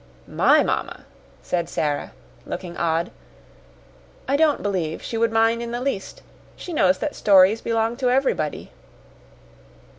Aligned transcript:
"My 0.27 0.63
mamma!" 0.63 1.05
said 1.43 1.69
Sara, 1.69 2.11
looking 2.47 2.75
odd. 2.75 3.11
"I 4.27 4.35
don't 4.35 4.63
believe 4.63 5.03
she 5.03 5.15
would 5.15 5.31
mind 5.31 5.61
in 5.61 5.69
the 5.69 5.79
least. 5.79 6.23
She 6.55 6.73
knows 6.73 6.97
that 6.97 7.13
stories 7.13 7.61
belong 7.61 7.97
to 7.97 8.09
everybody." 8.09 8.71